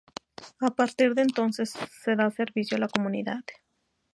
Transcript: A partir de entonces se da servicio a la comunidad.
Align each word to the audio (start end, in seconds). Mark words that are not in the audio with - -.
A 0.61 0.71
partir 0.71 1.13
de 1.13 1.21
entonces 1.21 1.69
se 2.01 2.15
da 2.15 2.31
servicio 2.31 2.75
a 2.75 2.79
la 2.79 2.87
comunidad. 2.87 3.43